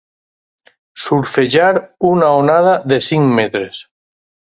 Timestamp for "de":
2.93-2.99